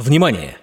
Внимание! 0.00 0.56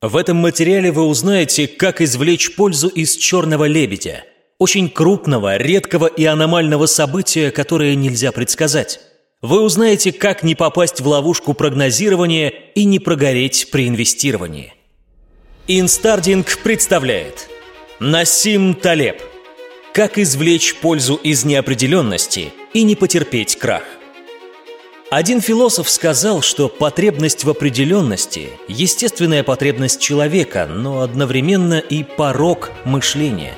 В 0.00 0.16
этом 0.16 0.36
материале 0.36 0.92
вы 0.92 1.02
узнаете, 1.02 1.66
как 1.66 2.00
извлечь 2.00 2.54
пользу 2.54 2.86
из 2.86 3.16
черного 3.16 3.64
лебедя. 3.64 4.24
Очень 4.60 4.88
крупного, 4.88 5.56
редкого 5.56 6.06
и 6.06 6.24
аномального 6.24 6.86
события, 6.86 7.50
которое 7.50 7.96
нельзя 7.96 8.30
предсказать. 8.30 9.00
Вы 9.42 9.62
узнаете, 9.62 10.12
как 10.12 10.44
не 10.44 10.54
попасть 10.54 11.00
в 11.00 11.08
ловушку 11.08 11.54
прогнозирования 11.54 12.50
и 12.76 12.84
не 12.84 13.00
прогореть 13.00 13.68
при 13.72 13.88
инвестировании. 13.88 14.72
Инстардинг 15.66 16.58
представляет 16.62 17.48
Насим 17.98 18.74
Талеб 18.74 19.20
Как 19.92 20.18
извлечь 20.18 20.76
пользу 20.76 21.16
из 21.16 21.44
неопределенности 21.44 22.52
и 22.72 22.84
не 22.84 22.94
потерпеть 22.94 23.56
крах 23.56 23.82
один 25.16 25.40
философ 25.40 25.88
сказал, 25.88 26.42
что 26.42 26.68
потребность 26.68 27.44
в 27.44 27.50
определенности– 27.50 28.50
естественная 28.66 29.44
потребность 29.44 30.00
человека, 30.00 30.66
но 30.66 31.02
одновременно 31.02 31.78
и 31.78 32.02
порог 32.02 32.72
мышления. 32.84 33.54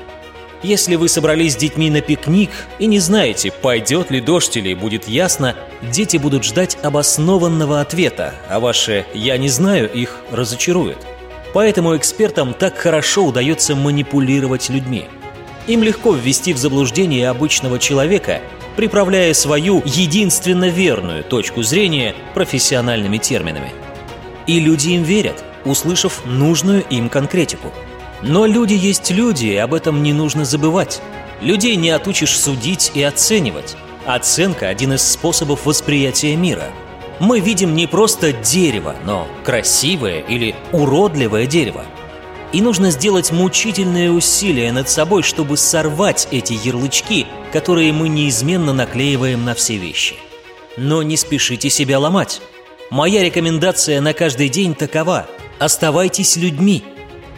Если 0.61 0.95
вы 0.97 1.09
собрались 1.09 1.53
с 1.53 1.55
детьми 1.55 1.89
на 1.89 2.01
пикник 2.01 2.51
и 2.77 2.85
не 2.85 2.99
знаете, 2.99 3.51
пойдет 3.51 4.11
ли 4.11 4.21
дождь 4.21 4.55
или 4.55 4.75
будет 4.75 5.07
ясно, 5.07 5.55
дети 5.91 6.17
будут 6.17 6.43
ждать 6.43 6.77
обоснованного 6.83 7.81
ответа, 7.81 8.35
а 8.47 8.59
ваше 8.59 9.07
«я 9.15 9.35
не 9.39 9.49
знаю» 9.49 9.91
их 9.91 10.17
разочарует. 10.29 10.99
Поэтому 11.55 11.97
экспертам 11.97 12.53
так 12.53 12.77
хорошо 12.77 13.25
удается 13.25 13.75
манипулировать 13.75 14.69
людьми. 14.69 15.05
Им 15.65 15.81
легко 15.81 16.13
ввести 16.13 16.53
в 16.53 16.57
заблуждение 16.59 17.29
обычного 17.29 17.79
человека– 17.79 18.41
приправляя 18.77 19.33
свою 19.33 19.81
единственно 19.85 20.69
верную 20.69 21.23
точку 21.23 21.63
зрения 21.63 22.15
профессиональными 22.33 23.17
терминами. 23.17 23.73
И 24.45 24.59
люди 24.61 24.91
им 24.91 25.03
верят, 25.03 25.43
услышав 25.65 26.21
нужную 26.25 26.85
им 26.89 27.09
конкретику. 27.09 27.73
Но 28.21 28.45
люди 28.45 28.73
есть 28.73 29.11
люди, 29.11 29.47
и 29.47 29.55
об 29.57 29.73
этом 29.73 30.03
не 30.03 30.13
нужно 30.13 30.45
забывать. 30.45 31.01
Людей 31.41 31.75
не 31.75 31.89
отучишь 31.89 32.39
судить 32.39 32.91
и 32.93 33.03
оценивать. 33.03 33.75
Оценка– 34.05 34.67
один 34.69 34.93
из 34.93 35.01
способов 35.01 35.65
восприятия 35.65 36.35
мира. 36.35 36.69
Мы 37.19 37.39
видим 37.39 37.75
не 37.75 37.87
просто 37.87 38.31
дерево, 38.31 38.95
но 39.05 39.27
красивое 39.43 40.19
или 40.19 40.55
уродливое 40.71 41.47
дерево– 41.47 41.83
и 42.53 42.61
нужно 42.61 42.91
сделать 42.91 43.31
мучительные 43.31 44.11
усилия 44.11 44.71
над 44.71 44.89
собой, 44.89 45.23
чтобы 45.23 45.57
сорвать 45.57 46.27
эти 46.31 46.53
ярлычки, 46.53 47.25
которые 47.51 47.91
мы 47.93 48.09
неизменно 48.09 48.73
наклеиваем 48.73 49.43
на 49.43 49.53
все 49.53 49.77
вещи. 49.77 50.15
Но 50.77 51.03
не 51.03 51.17
спешите 51.17 51.69
себя 51.69 51.99
ломать. 51.99 52.41
Моя 52.89 53.23
рекомендация 53.23 53.99
на 53.99 54.13
каждый 54.13 54.49
день 54.49 54.75
такова– 54.75 55.27
оставайтесь 55.59 56.37
людьми. 56.37 56.83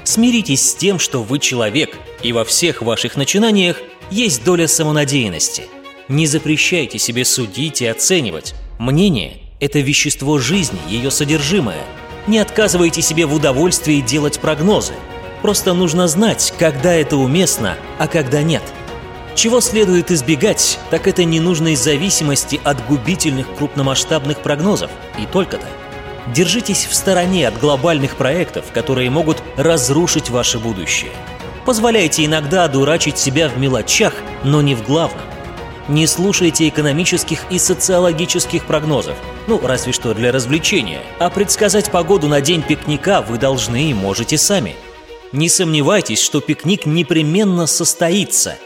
Смиритесь 0.04 0.70
с 0.70 0.76
тем, 0.76 1.00
что 1.00 1.24
вы 1.24 1.40
человек, 1.40 1.98
и 2.22 2.34
во 2.34 2.44
всех 2.44 2.82
ваших 2.82 3.16
начинаниях 3.16 3.78
есть 4.12 4.44
доля 4.44 4.68
самонадеянности. 4.68 5.64
Не 6.08 6.28
запрещайте 6.28 7.00
себе 7.00 7.26
судить 7.26 7.82
и 7.82 7.86
оценивать. 7.86 8.56
Мнение– 8.78 9.38
это 9.60 9.80
вещество 9.80 10.38
жизни, 10.38 10.80
ее 10.90 11.12
содержимое– 11.12 11.84
не 12.28 12.40
отказывайте 12.40 13.02
себе 13.02 13.26
в 13.26 13.34
удовольствии 13.34 14.02
делать 14.02 14.40
прогнозы. 14.40 14.94
Просто 15.42 15.74
нужно 15.74 16.08
знать, 16.08 16.54
когда 16.58 16.94
это 16.94 17.18
уместно, 17.18 17.78
а 17.98 18.08
когда 18.08 18.42
нет. 18.42 18.64
Чего 19.36 19.62
следует 19.62 20.12
избегать, 20.12 20.80
так 20.90 21.08
это 21.08 21.24
ненужной 21.24 21.76
зависимости 21.76 22.60
от 22.64 22.86
губительных 22.86 23.48
крупномасштабных 23.56 24.40
прогнозов. 24.40 24.92
И 25.18 25.26
только-то. 25.26 25.66
Держитесь 26.34 26.86
в 26.86 26.94
стороне 26.94 27.48
от 27.48 27.58
глобальных 27.58 28.16
проектов, 28.16 28.66
которые 28.74 29.10
могут 29.10 29.42
разрушить 29.56 30.30
ваше 30.30 30.60
будущее. 30.60 31.12
Позволяйте 31.66 32.26
иногда 32.26 32.68
дурачить 32.68 33.18
себя 33.18 33.48
в 33.48 33.58
мелочах, 33.58 34.14
но 34.44 34.62
не 34.62 34.76
в 34.76 34.84
главном. 34.84 35.22
Не 35.90 36.06
слушайте 36.06 36.70
экономических 36.70 37.52
и 37.52 37.58
социологических 37.58 38.66
прогнозов, 38.66 39.18
ну, 39.48 39.60
разве 39.60 39.92
что 39.92 40.14
для 40.14 40.32
развлечения. 40.32 41.02
А 41.18 41.32
предсказать 41.32 41.90
погоду 41.90 42.28
на 42.28 42.42
день 42.42 42.62
пикника 42.62 43.24
вы 43.24 43.40
должны 43.40 43.90
и 43.90 43.94
можете 43.96 44.38
сами. 44.38 44.76
Не 45.32 45.50
сомневайтесь, 45.50 46.22
что 46.22 46.42
пикник 46.42 46.86
непременно 46.86 47.66
состоится. 47.66 48.60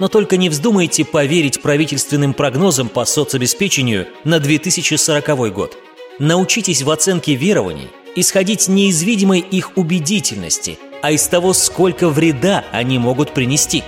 Но 0.00 0.08
только 0.08 0.36
не 0.36 0.48
вздумайте 0.48 1.04
поверить 1.04 1.62
правительственным 1.62 2.34
прогнозам 2.34 2.88
по 2.88 3.04
соцобеспечению 3.04 4.08
на 4.24 4.40
2040 4.40 5.54
год. 5.54 5.78
Научитесь 6.18 6.82
в 6.82 6.90
оценке 6.90 7.36
верований 7.36 7.88
исходить 8.16 8.66
не 8.66 8.88
из 8.88 9.00
видимой 9.04 9.38
их 9.38 9.76
убедительности, 9.76 10.80
а 11.02 11.12
из 11.12 11.28
того, 11.28 11.52
сколько 11.52 12.08
вреда 12.08 12.64
они 12.72 12.98
могут 12.98 13.32
принести. 13.32 13.84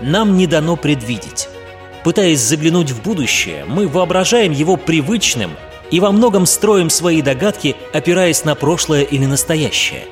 Нам 0.00 0.36
не 0.36 0.48
дано 0.48 0.74
предвидеть. 0.74 1.48
Пытаясь 2.06 2.40
заглянуть 2.40 2.92
в 2.92 3.02
будущее, 3.02 3.64
мы 3.66 3.88
воображаем 3.88 4.52
его 4.52 4.76
привычным 4.76 5.56
и 5.90 5.98
во 5.98 6.12
многом 6.12 6.46
строим 6.46 6.88
свои 6.88 7.20
догадки, 7.20 7.74
опираясь 7.92 8.44
на 8.44 8.54
прошлое 8.54 9.02
или 9.02 9.26
настоящее. 9.26 10.04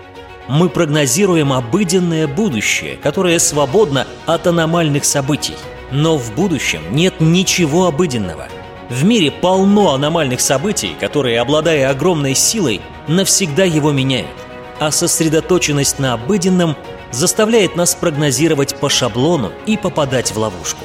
Мы 0.49 0.71
прогнозируем 0.71 1.53
обыденное 1.53 2.27
будущее, 2.27 2.97
которое 2.97 3.39
свободно 3.39 4.09
от 4.27 4.49
аномальных 4.49 5.05
событий. 5.05 5.55
Но 5.93 6.19
в 6.19 6.35
будущем 6.35 6.81
нет 6.91 7.21
ничего 7.21 7.87
обыденного. 7.87 8.49
В 8.91 9.05
мире 9.05 9.31
полно 9.31 9.95
аномальных 9.95 10.41
событий, 10.41 10.97
которые, 10.99 11.41
обладая 11.41 11.89
огромной 11.91 12.35
силой, 12.35 12.81
навсегда 13.07 13.63
его 13.63 13.93
меняют. 13.93 14.27
А 14.81 14.91
сосредоточенность 14.91 16.01
на 16.01 16.15
обыденном 16.15 16.75
заставляет 17.13 17.77
нас 17.77 17.95
прогнозировать 17.95 18.75
по 18.81 18.89
шаблону 18.89 19.53
и 19.67 19.77
попадать 19.77 20.33
в 20.33 20.39
ловушку. 20.39 20.85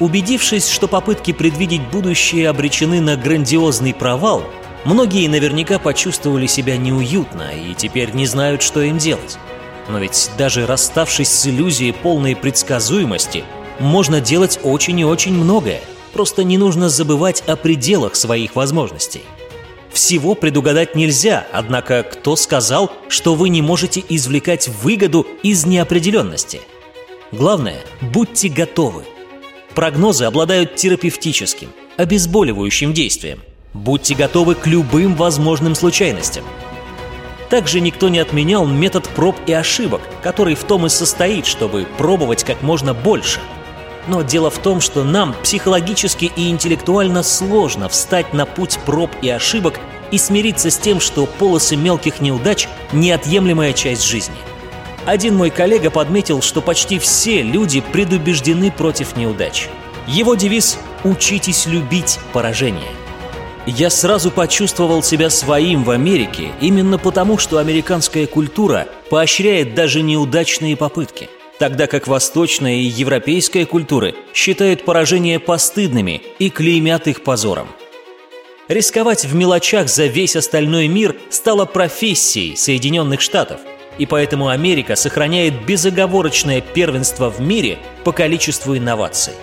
Убедившись, 0.00 0.68
что 0.68 0.88
попытки 0.88 1.32
предвидеть 1.32 1.82
будущее 1.88 2.48
обречены 2.48 3.00
на 3.00 3.16
грандиозный 3.16 3.94
провал, 3.94 4.42
многие 4.84 5.28
наверняка 5.28 5.78
почувствовали 5.78 6.46
себя 6.46 6.76
неуютно 6.76 7.50
и 7.54 7.74
теперь 7.74 8.12
не 8.12 8.26
знают, 8.26 8.62
что 8.62 8.82
им 8.82 8.98
делать. 8.98 9.38
Но 9.88 9.98
ведь 9.98 10.30
даже 10.36 10.66
расставшись 10.66 11.28
с 11.28 11.46
иллюзией 11.46 11.92
полной 11.92 12.34
предсказуемости, 12.34 13.44
можно 13.78 14.20
делать 14.20 14.58
очень 14.62 14.98
и 15.00 15.04
очень 15.04 15.34
многое. 15.34 15.80
Просто 16.12 16.42
не 16.42 16.58
нужно 16.58 16.88
забывать 16.88 17.42
о 17.46 17.56
пределах 17.56 18.16
своих 18.16 18.56
возможностей. 18.56 19.22
Всего 19.92 20.34
предугадать 20.34 20.96
нельзя, 20.96 21.46
однако 21.52 22.02
кто 22.02 22.34
сказал, 22.34 22.90
что 23.08 23.34
вы 23.34 23.48
не 23.48 23.62
можете 23.62 24.02
извлекать 24.08 24.66
выгоду 24.66 25.24
из 25.44 25.66
неопределенности? 25.66 26.62
Главное, 27.30 27.80
будьте 28.00 28.48
готовы– 28.48 29.04
Прогнозы 29.74 30.24
обладают 30.24 30.76
терапевтическим, 30.76 31.68
обезболивающим 31.96 32.92
действием. 32.92 33.40
Будьте 33.72 34.14
готовы 34.14 34.54
к 34.54 34.68
любым 34.68 35.16
возможным 35.16 35.74
случайностям. 35.74 36.44
Также 37.50 37.80
никто 37.80 38.08
не 38.08 38.20
отменял 38.20 38.66
метод 38.66 39.08
проб 39.08 39.36
и 39.46 39.52
ошибок, 39.52 40.00
который 40.22 40.54
в 40.54 40.62
том 40.62 40.86
и 40.86 40.88
состоит, 40.88 41.46
чтобы 41.46 41.86
пробовать 41.98 42.44
как 42.44 42.62
можно 42.62 42.94
больше. 42.94 43.40
Но 44.06 44.22
дело 44.22 44.48
в 44.48 44.58
том, 44.58 44.80
что 44.80 45.02
нам 45.02 45.34
психологически 45.42 46.30
и 46.36 46.50
интеллектуально 46.50 47.24
сложно 47.24 47.88
встать 47.88 48.32
на 48.32 48.46
путь 48.46 48.78
проб 48.86 49.10
и 49.22 49.28
ошибок 49.28 49.80
и 50.12 50.18
смириться 50.18 50.70
с 50.70 50.78
тем, 50.78 51.00
что 51.00 51.26
полосы 51.26 51.74
мелких 51.74 52.20
неудач– 52.20 52.68
неотъемлемая 52.92 53.72
часть 53.72 54.04
жизни– 54.04 54.36
один 55.06 55.36
мой 55.36 55.50
коллега 55.50 55.90
подметил, 55.90 56.40
что 56.40 56.60
почти 56.60 56.98
все 56.98 57.42
люди 57.42 57.80
предубеждены 57.80 58.70
против 58.70 59.16
неудач. 59.16 59.68
Его 60.06 60.34
девиз 60.34 60.78
«Учитесь 61.02 61.66
любить 61.66 62.18
поражение». 62.32 62.90
Я 63.66 63.88
сразу 63.88 64.30
почувствовал 64.30 65.02
себя 65.02 65.30
своим 65.30 65.84
в 65.84 65.90
Америке 65.90 66.50
именно 66.60 66.98
потому, 66.98 67.38
что 67.38 67.56
американская 67.56 68.26
культура 68.26 68.86
поощряет 69.08 69.74
даже 69.74 70.02
неудачные 70.02 70.76
попытки, 70.76 71.30
тогда 71.58 71.86
как 71.86 72.06
восточная 72.06 72.76
и 72.76 72.84
европейская 72.84 73.64
культуры 73.64 74.14
считают 74.34 74.84
поражения 74.84 75.38
постыдными 75.38 76.20
и 76.38 76.50
клеймят 76.50 77.08
их 77.08 77.22
позором. 77.22 77.68
Рисковать 78.68 79.24
в 79.24 79.34
мелочах 79.34 79.88
за 79.88 80.06
весь 80.06 80.36
остальной 80.36 80.86
мир 80.86 81.16
стало 81.30 81.64
профессией 81.64 82.56
Соединенных 82.56 83.22
Штатов– 83.22 83.60
и 83.98 84.06
поэтому 84.06 84.48
Америка 84.48 84.96
сохраняет 84.96 85.64
безоговорочное 85.64 86.60
первенство 86.60 87.30
в 87.30 87.40
мире 87.40 87.78
по 88.04 88.12
количеству 88.12 88.76
инноваций. 88.76 89.34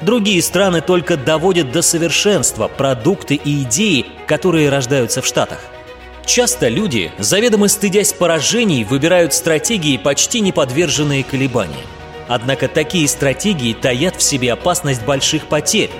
Другие 0.00 0.42
страны 0.42 0.80
только 0.80 1.16
доводят 1.16 1.70
до 1.70 1.80
совершенства 1.82 2.66
продукты 2.66 3.36
и 3.36 3.62
идеи, 3.62 4.06
которые 4.26 4.68
рождаются 4.68 5.22
в 5.22 5.26
Штатах. 5.26 5.60
Часто 6.24 6.68
люди, 6.68 7.12
заведомо 7.18 7.68
стыдясь 7.68 8.12
поражений, 8.12 8.84
выбирают 8.84 9.32
стратегии, 9.32 9.96
почти 9.96 10.40
не 10.40 10.52
подверженные 10.52 11.24
колебаниям. 11.24 11.86
Однако 12.28 12.68
такие 12.68 13.06
стратегии 13.08 13.74
таят 13.74 14.16
в 14.16 14.22
себе 14.22 14.52
опасность 14.52 15.04
больших 15.04 15.46
потерь. 15.46 15.90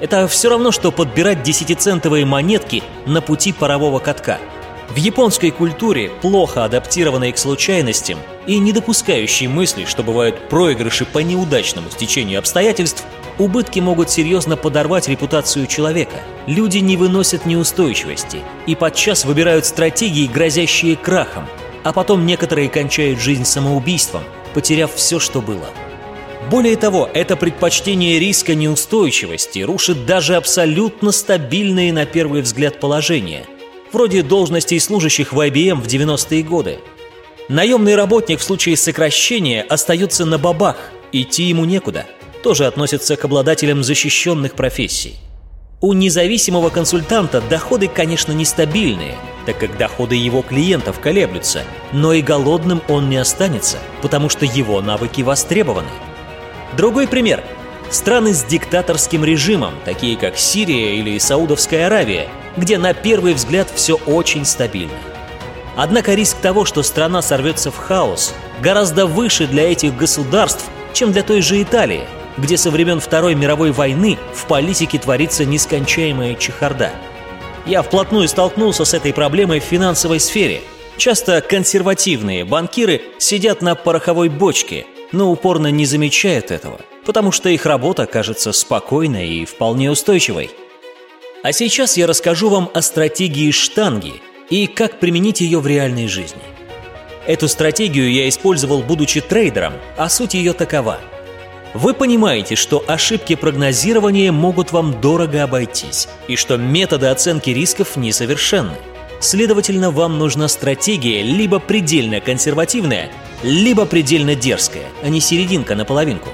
Это 0.00 0.26
все 0.28 0.50
равно, 0.50 0.72
что 0.72 0.90
подбирать 0.90 1.42
десятицентовые 1.42 2.24
монетки 2.24 2.82
на 3.06 3.20
пути 3.20 3.52
парового 3.52 3.98
катка– 3.98 4.38
В 4.92 4.96
японской 4.96 5.50
культуре, 5.50 6.10
плохо 6.20 6.66
адаптированной 6.66 7.32
к 7.32 7.38
случайностям 7.38 8.18
и 8.46 8.58
не 8.58 8.72
допускающей 8.72 9.46
мысли, 9.46 9.86
что 9.86 10.02
бывают 10.02 10.50
проигрыши 10.50 11.06
по 11.06 11.20
неудачному 11.20 11.90
стечению 11.90 12.40
обстоятельств, 12.40 13.02
убытки 13.38 13.80
могут 13.80 14.10
серьезно 14.10 14.58
подорвать 14.58 15.08
репутацию 15.08 15.66
человека. 15.66 16.16
Люди 16.46 16.76
не 16.76 16.98
выносят 16.98 17.46
неустойчивости 17.46 18.40
и 18.66 18.74
подчас 18.74 19.24
выбирают 19.24 19.64
стратегии, 19.64 20.26
грозящие 20.26 20.96
крахом, 20.96 21.46
а 21.84 21.94
потом 21.94 22.26
некоторые 22.26 22.68
кончают 22.68 23.18
жизнь 23.18 23.46
самоубийством, 23.46 24.24
потеряв 24.52 24.94
все, 24.94 25.18
что 25.18 25.40
было. 25.40 25.70
Более 26.50 26.76
того, 26.76 27.08
это 27.14 27.36
предпочтение 27.38 28.18
риска 28.18 28.54
неустойчивости 28.54 29.60
рушит 29.60 30.04
даже 30.04 30.36
абсолютно 30.36 31.12
стабильные 31.12 31.94
на 31.94 32.04
первый 32.04 32.42
взгляд 32.42 32.78
положения– 32.78 33.46
вроде 33.92 34.22
должностей 34.22 34.80
служащих 34.80 35.32
в 35.32 35.40
IBM 35.40 35.80
в 35.80 35.86
90-е 35.86 36.42
годы. 36.42 36.78
Наемный 37.48 37.96
работник 37.96 38.40
в 38.40 38.42
случае 38.42 38.76
сокращения 38.76 39.62
остается 39.62 40.24
на 40.24 40.38
бабах, 40.38 40.76
идти 41.12 41.44
ему 41.44 41.64
некуда. 41.64 42.06
Тоже 42.42 42.66
относится 42.66 43.16
к 43.16 43.24
обладателям 43.24 43.82
защищенных 43.82 44.54
профессий. 44.54 45.16
У 45.80 45.92
независимого 45.94 46.70
консультанта 46.70 47.40
доходы, 47.40 47.88
конечно, 47.88 48.30
нестабильные, 48.30 49.16
так 49.46 49.58
как 49.58 49.76
доходы 49.76 50.14
его 50.14 50.42
клиентов 50.42 51.00
колеблются, 51.00 51.64
но 51.92 52.12
и 52.12 52.22
голодным 52.22 52.80
он 52.88 53.10
не 53.10 53.16
останется, 53.16 53.78
потому 54.00 54.28
что 54.28 54.46
его 54.46 54.80
навыки 54.80 55.22
востребованы. 55.22 55.90
Другой 56.76 57.08
пример. 57.08 57.42
Страны 57.90 58.32
с 58.32 58.44
диктаторским 58.44 59.24
режимом, 59.24 59.74
такие 59.84 60.16
как 60.16 60.38
Сирия 60.38 60.96
или 60.96 61.18
Саудовская 61.18 61.86
Аравия, 61.88 62.28
где 62.56 62.78
на 62.78 62.94
первый 62.94 63.34
взгляд 63.34 63.68
все 63.74 63.94
очень 64.06 64.44
стабильно. 64.44 64.98
Однако 65.76 66.14
риск 66.14 66.36
того, 66.38 66.64
что 66.64 66.82
страна 66.82 67.22
сорвется 67.22 67.70
в 67.70 67.76
хаос, 67.76 68.34
гораздо 68.60 69.06
выше 69.06 69.46
для 69.46 69.70
этих 69.70 69.96
государств, 69.96 70.64
чем 70.92 71.12
для 71.12 71.22
той 71.22 71.40
же 71.40 71.62
Италии, 71.62 72.04
где 72.36 72.56
со 72.56 72.70
времен 72.70 73.00
Второй 73.00 73.34
мировой 73.34 73.72
войны 73.72 74.18
в 74.34 74.46
политике 74.46 74.98
творится 74.98 75.44
нескончаемая 75.44 76.34
чехарда. 76.34 76.90
Я 77.64 77.82
вплотную 77.82 78.28
столкнулся 78.28 78.84
с 78.84 78.92
этой 78.92 79.14
проблемой 79.14 79.60
в 79.60 79.64
финансовой 79.64 80.20
сфере. 80.20 80.60
Часто 80.98 81.40
консервативные 81.40 82.44
банкиры 82.44 83.00
сидят 83.18 83.62
на 83.62 83.74
пороховой 83.74 84.28
бочке, 84.28 84.84
но 85.10 85.30
упорно 85.30 85.68
не 85.68 85.86
замечают 85.86 86.50
этого, 86.50 86.80
потому 87.06 87.32
что 87.32 87.48
их 87.48 87.64
работа 87.64 88.06
кажется 88.06 88.52
спокойной 88.52 89.28
и 89.28 89.44
вполне 89.46 89.90
устойчивой– 89.90 90.50
а 91.42 91.52
сейчас 91.52 91.96
я 91.96 92.06
расскажу 92.06 92.48
вам 92.48 92.70
о 92.72 92.82
стратегии 92.82 93.50
штанги 93.50 94.14
и 94.48 94.66
как 94.66 95.00
применить 95.00 95.40
ее 95.40 95.58
в 95.58 95.66
реальной 95.66 96.06
жизни. 96.06 96.42
Эту 97.26 97.48
стратегию 97.48 98.12
я 98.12 98.28
использовал, 98.28 98.82
будучи 98.82 99.20
трейдером, 99.20 99.74
а 99.96 100.08
суть 100.08 100.34
ее 100.34 100.52
такова. 100.52 100.98
Вы 101.74 101.94
понимаете, 101.94 102.54
что 102.54 102.84
ошибки 102.86 103.34
прогнозирования 103.34 104.30
могут 104.30 104.72
вам 104.72 105.00
дорого 105.00 105.42
обойтись, 105.42 106.08
и 106.28 106.36
что 106.36 106.56
методы 106.56 107.06
оценки 107.06 107.50
рисков 107.50 107.96
несовершенны. 107.96 108.76
Следовательно, 109.20 109.90
вам 109.90 110.18
нужна 110.18 110.48
стратегия 110.48 111.22
либо 111.22 111.60
предельно 111.60 112.20
консервативная, 112.20 113.10
либо 113.42 113.86
предельно 113.86 114.34
дерзкая, 114.34 114.84
а 115.02 115.08
не 115.08 115.20
серединка 115.20 115.74
на 115.76 115.84
половинку. 115.84 116.28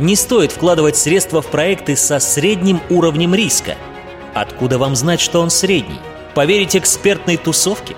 Не 0.00 0.16
стоит 0.16 0.50
вкладывать 0.50 0.96
средства 0.96 1.40
в 1.40 1.46
проекты 1.46 1.96
со 1.96 2.18
средним 2.18 2.80
уровнем 2.90 3.34
риска– 3.34 3.76
Откуда 4.34 4.78
вам 4.78 4.96
знать, 4.96 5.20
что 5.20 5.40
он 5.40 5.48
средний? 5.48 6.00
Поверить 6.34 6.74
экспертной 6.74 7.36
тусовке? 7.36 7.94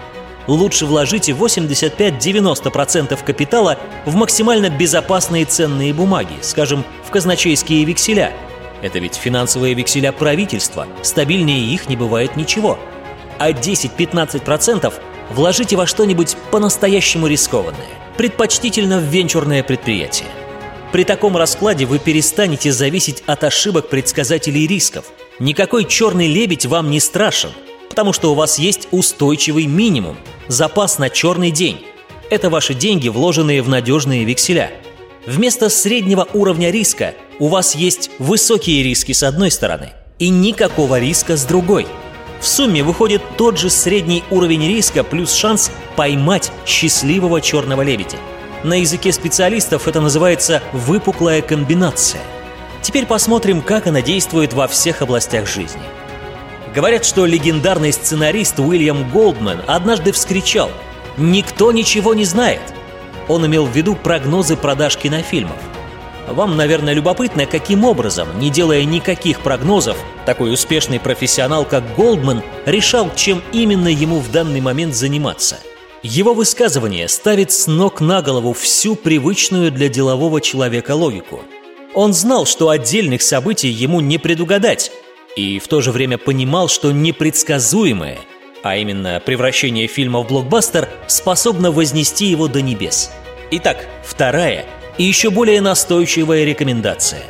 Лучше 0.47 0.85
вложите 0.85 1.33
85-90% 1.33 3.19
капитала 3.25 3.79
в 4.05 4.15
максимально 4.15 4.69
безопасные 4.69 5.47
ценные 5.47 5.95
бумаги, 5.95 6.35
скажем, 6.43 6.85
в 7.05 7.11
казначейские 7.11 7.85
векселя. 7.85 8.33
Это 8.83 8.99
ведь 8.99 9.15
финансовые 9.15 9.75
векселя 9.75 10.13
правительства, 10.13 10.87
стабильнее 11.03 11.73
их 11.73 11.89
не 11.89 11.97
бывает 11.97 12.37
ничего. 12.37 12.79
А 13.39 13.51
10-15% 13.51 14.93
вложите 15.31 15.77
во 15.77 15.87
что-нибудь 15.87 16.37
по-настоящему 16.51 17.27
рискованное, 17.27 17.89
предпочтительно 18.19 18.99
в 18.99 19.05
венчурное 19.05 19.63
предприятие. 19.63 20.29
При 20.93 21.05
таком 21.05 21.37
раскладе 21.37 21.87
вы 21.87 21.99
перестанете 21.99 22.71
зависеть 22.73 23.25
от 23.27 23.43
ошибок 23.43 23.89
предсказателей 23.89 24.67
рисков– 24.67 25.07
Никакой 25.39 25.85
черный 25.85 26.29
лебедь 26.29 26.65
вам 26.65 26.91
не 26.91 26.99
страшен, 26.99 27.51
потому 27.91 28.15
что 28.15 28.33
у 28.33 28.35
вас 28.35 28.59
есть 28.59 28.89
устойчивый 28.91 29.67
минимум, 29.67 30.17
запас 30.49 30.99
на 30.99 31.11
черный 31.11 31.51
день. 31.51 31.85
Это 32.31 32.49
ваши 32.49 32.73
деньги, 32.73 33.09
вложенные 33.09 33.61
в 33.61 33.69
надежные 33.69 34.25
векселя. 34.25 34.71
Вместо 35.27 35.69
среднего 35.69 36.27
уровня 36.33 36.71
риска 36.71 37.15
у 37.39 37.49
вас 37.49 37.75
есть 37.75 38.11
высокие 38.19 38.83
риски 38.83 39.13
с 39.13 39.23
одной 39.23 39.51
стороны 39.51 39.93
и 40.19 40.31
никакого 40.31 40.99
риска 40.99 41.37
с 41.37 41.45
другой. 41.45 41.87
В 42.41 42.47
сумме 42.47 42.83
выходит 42.83 43.21
тот 43.37 43.59
же 43.59 43.69
средний 43.69 44.25
уровень 44.31 44.67
риска 44.67 45.05
плюс 45.05 45.35
шанс 45.35 45.71
поймать 45.97 46.51
счастливого 46.65 47.43
черного 47.43 47.83
лебедя. 47.83 48.17
На 48.65 48.81
языке 48.81 49.13
специалистов 49.13 49.87
это 49.87 50.01
называется 50.01 50.63
выпуклая 50.73 51.43
комбинация– 51.43 52.23
Теперь 52.87 53.05
посмотрим, 53.05 53.63
как 53.63 53.89
она 53.89 54.01
действует 54.01 54.53
во 54.53 54.69
всех 54.69 55.03
областях 55.03 55.49
жизни. 55.49 55.83
Говорят, 56.73 57.05
что 57.05 57.27
легендарный 57.27 57.93
сценарист 57.93 58.61
Уильям 58.61 59.11
Голдман 59.11 59.59
однажды 59.67 60.13
вскричал 60.13 60.71
«Никто 61.17 61.73
ничего 61.73 62.15
не 62.15 62.25
знает!» 62.25 62.61
Он 63.27 63.45
имел 63.45 63.67
в 63.67 63.75
виду 63.75 63.97
прогнозы 63.97 64.57
продаж 64.57 64.97
кинофильмов. 64.99 65.59
Вам, 66.29 66.57
наверное, 66.57 66.95
любопытно, 66.95 67.45
каким 67.47 67.85
образом, 67.85 68.29
не 68.39 68.51
делая 68.51 68.85
никаких 68.85 69.41
прогнозов, 69.41 69.97
такой 70.25 70.53
успешный 70.53 71.01
профессионал, 71.01 71.65
как 71.65 71.97
Голдман, 71.97 72.45
решал, 72.67 73.11
чем 73.17 73.43
именно 73.53 73.89
ему 73.89 74.21
в 74.21 74.31
данный 74.31 74.61
момент 74.61 74.95
заниматься. 74.95 75.59
Его 76.05 76.35
высказывание 76.35 77.09
ставит 77.09 77.51
с 77.51 77.67
ног 77.67 78.01
на 78.01 78.23
голову 78.23 78.53
всю 78.53 78.95
привычную 78.95 79.73
для 79.73 79.89
делового 79.89 80.41
человека 80.41 80.95
логику– 80.95 81.41
он 81.97 82.13
знал, 82.13 82.45
что 82.45 82.69
отдельных 82.69 83.23
событий 83.23 83.71
ему 83.71 84.01
не 84.01 84.19
предугадать, 84.19 84.93
и 85.35 85.59
в 85.59 85.67
то 85.67 85.81
же 85.81 85.93
время 85.93 86.19
понимал, 86.19 86.69
что 86.69 86.93
непредсказуемое, 86.93 88.19
а 88.63 88.77
именно 88.77 89.21
превращение 89.25 89.87
фильма 89.87 90.21
в 90.21 90.29
блокбастер, 90.29 90.91
способно 91.07 91.73
вознести 91.73 92.27
его 92.27 92.49
до 92.49 92.61
небес. 92.61 93.11
Итак, 93.51 93.87
вторая 94.05 94.67
и 94.99 95.05
еще 95.05 95.31
более 95.31 95.63
настойчивая 95.63 96.45
рекомендация. 96.45 97.23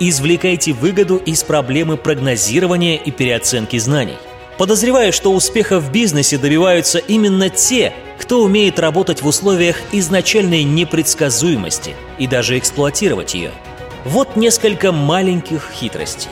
Извлекайте 0.00 0.72
выгоду 0.72 1.16
из 1.16 1.44
проблемы 1.44 1.98
прогнозирования 1.98 2.96
и 2.96 3.10
переоценки 3.10 3.76
знаний. 3.76 4.16
Подозреваю, 4.56 5.12
что 5.12 5.32
успеха 5.32 5.80
в 5.80 5.92
бизнесе 5.92 6.38
добиваются 6.38 6.98
именно 6.98 7.50
те, 7.50 7.92
кто 8.18 8.42
умеет 8.42 8.78
работать 8.78 9.20
в 9.20 9.26
условиях 9.26 9.76
изначальной 9.92 10.62
непредсказуемости 10.62 11.94
и 12.18 12.26
даже 12.26 12.56
эксплуатировать 12.56 13.34
ее– 13.34 13.50
вот 14.04 14.36
несколько 14.36 14.92
маленьких 14.92 15.70
хитростей. 15.72 16.30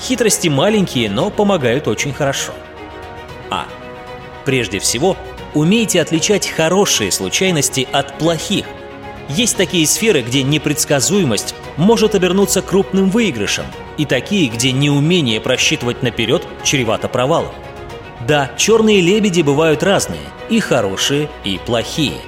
Хитрости 0.00 0.48
маленькие, 0.48 1.10
но 1.10 1.30
помогают 1.30 1.88
очень 1.88 2.12
хорошо. 2.12 2.52
А. 3.50 3.66
Прежде 4.44 4.78
всего, 4.78 5.16
умейте 5.54 6.00
отличать 6.00 6.46
хорошие 6.46 7.10
случайности 7.10 7.88
от 7.90 8.18
плохих. 8.18 8.66
Есть 9.28 9.56
такие 9.56 9.86
сферы, 9.86 10.22
где 10.22 10.42
непредсказуемость 10.42 11.54
может 11.76 12.14
обернуться 12.14 12.62
крупным 12.62 13.10
выигрышем, 13.10 13.64
и 13.96 14.04
такие, 14.04 14.48
где 14.48 14.70
неумение 14.70 15.40
просчитывать 15.40 16.02
наперед 16.02 16.46
чревато 16.62 17.08
провалом. 17.08 17.52
Да, 18.28 18.50
черные 18.56 19.00
лебеди 19.00 19.42
бывают 19.42 19.82
разные, 19.82 20.20
и 20.48 20.60
хорошие, 20.60 21.28
и 21.44 21.58
плохие. 21.64 22.18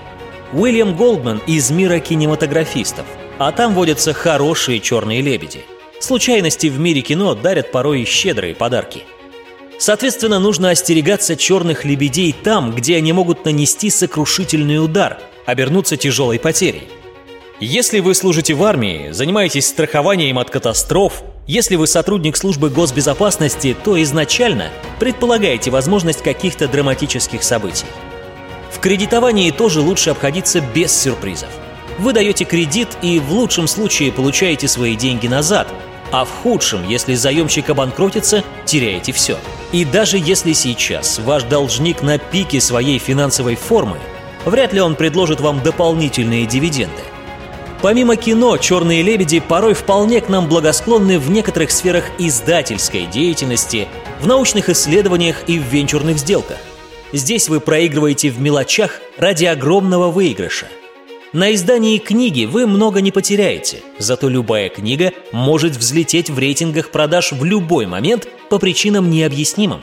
Уильям 0.53 0.97
Голдман 0.97 1.41
из 1.47 1.71
мира 1.71 1.99
кинематографистов– 2.01 3.07
а 3.39 3.53
там 3.53 3.75
водятся 3.75 4.13
хорошие 4.13 4.81
черные 4.81 5.23
лебеди. 5.23 5.65
Случайности 6.01 6.67
в 6.67 6.79
мире 6.79 7.01
кино 7.01 7.35
дарят 7.35 7.73
порой 7.73 8.05
щедрые 8.05 8.55
подарки. 8.55 9.05
Соответственно, 9.79 10.41
нужно 10.41 10.71
остерегаться 10.71 11.37
черных 11.37 11.85
лебедей 11.85 12.33
там, 12.33 12.73
где 12.73 12.97
они 12.97 13.13
могут 13.13 13.45
нанести 13.45 13.91
сокрушительный 13.91 14.85
удар, 14.85 15.21
обернуться 15.47 15.97
тяжелой 15.97 16.39
потерей. 16.39 16.89
Если 17.61 18.01
вы 18.01 18.15
служите 18.15 18.55
в 18.55 18.63
армии, 18.63 19.11
занимаетесь 19.11 19.69
страхованием 19.69 20.39
от 20.39 20.51
катастроф, 20.51 21.23
если 21.47 21.77
вы 21.77 21.87
сотрудник 21.87 22.37
службы 22.37 22.71
госбезопасности, 22.71 23.77
то 23.85 24.01
изначально 24.03 24.71
предполагаете 25.01 25.71
возможность 25.71 26.23
каких-то 26.23 26.69
драматических 26.69 27.43
событий. 27.43 27.87
В 28.71 28.81
кредитовании 28.81 29.51
тоже 29.51 29.81
лучше 29.81 30.11
обходиться 30.11 30.61
без 30.61 30.93
сюрпризов– 30.93 31.49
вы 31.99 32.13
даете 32.13 32.45
кредит 32.45 32.89
и 33.03 33.19
в 33.19 33.33
лучшем 33.33 33.67
случае 33.67 34.13
получаете 34.13 34.69
свои 34.69 34.97
деньги 34.97 35.27
назад, 35.27 35.69
а 36.11 36.25
в 36.25 36.31
худшем, 36.31 36.89
если 36.89 37.15
заемщик 37.15 37.69
обанкротится, 37.71 38.43
теряете 38.65 39.13
все– 39.13 39.37
И 39.73 39.85
даже 39.85 40.17
если 40.17 40.55
сейчас 40.55 41.19
ваш 41.19 41.43
должник 41.43 42.03
на 42.03 42.19
пике 42.19 42.61
своей 42.61 42.99
финансовой 42.99 43.55
формы, 43.55 43.99
вряд 44.47 44.73
ли 44.73 44.81
он 44.81 44.95
предложит 44.95 45.41
вам 45.41 45.63
дополнительные 45.63 46.47
дивиденды. 46.47 47.03
Помимо 47.83 48.17
кино, 48.17 48.57
«Черные 48.57 49.03
лебеди» 49.03 49.39
порой 49.39 49.75
вполне 49.75 50.21
к 50.21 50.29
нам 50.29 50.49
благосклонны 50.49 51.19
в 51.19 51.31
некоторых 51.31 51.71
сферах 51.71 52.07
издательской 52.19 53.07
деятельности, 53.07 53.87
в 54.21 54.27
научных 54.27 54.69
исследованиях 54.69 55.45
и 55.47 55.59
в 55.59 55.63
венчурных 55.63 56.19
сделках. 56.19 56.57
Здесь 57.13 57.49
вы 57.49 57.61
проигрываете 57.61 58.31
в 58.31 58.41
мелочах 58.41 59.01
ради 59.17 59.45
огромного 59.45 60.11
выигрыша. 60.11 60.67
На 61.35 61.55
издании 61.55 61.99
книги 61.99 62.47
вы 62.47 62.67
много 62.67 63.03
не 63.03 63.13
потеряете, 63.13 63.83
зато 63.99 64.31
любая 64.31 64.71
книга 64.71 65.13
может 65.31 65.77
взлететь 65.77 66.31
в 66.31 66.39
рейтингах 66.39 66.91
продаж 66.91 67.33
в 67.33 67.45
любой 67.45 67.85
момент 67.85 68.27
по 68.49 68.59
причинам 68.59 69.11
необъяснимым. 69.11 69.83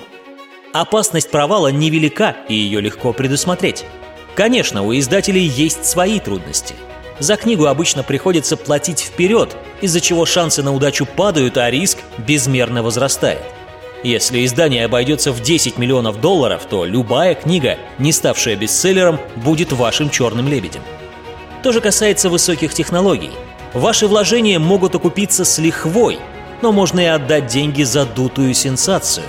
Опасность 0.74 1.30
провала 1.30 1.68
невелика 1.68 2.36
и 2.50 2.56
ее 2.56 2.82
легко 2.82 3.14
предусмотреть. 3.14 3.86
Конечно, 4.34 4.82
у 4.82 4.98
издателей 4.98 5.46
есть 5.46 5.86
свои 5.86 6.20
трудности. 6.20 6.74
За 7.20 7.38
книгу 7.38 7.68
обычно 7.68 8.02
приходится 8.02 8.58
платить 8.58 9.02
вперед, 9.02 9.56
из-за 9.82 10.02
чего 10.02 10.26
шансы 10.26 10.64
на 10.64 10.74
удачу 10.74 11.06
падают, 11.06 11.58
а 11.58 11.70
риск 11.70 12.00
безмерно 12.18 12.82
возрастает. 12.82 13.44
Если 14.04 14.44
издание 14.44 14.86
обойдется 14.86 15.32
в 15.32 15.42
10 15.42 15.78
миллионов 15.78 16.20
долларов, 16.20 16.66
то 16.68 16.86
любая 16.86 17.36
книга, 17.36 17.78
не 18.00 18.12
ставшая 18.12 18.56
бестселлером, 18.56 19.20
будет 19.36 19.72
вашим 19.72 20.10
черным 20.10 20.48
лебедем. 20.48 20.82
То 21.66 21.72
же 21.72 21.82
касается 21.82 22.30
высоких 22.30 22.76
технологий. 22.76 23.32
Ваши 23.74 24.06
вложения 24.06 24.60
могут 24.60 24.94
окупиться 24.94 25.44
с 25.44 25.58
лихвой, 25.58 26.20
но 26.62 26.72
можно 26.72 27.00
и 27.00 27.06
отдать 27.06 27.48
деньги 27.48 27.82
за 27.82 28.06
дутую 28.06 28.54
сенсацию. 28.54 29.26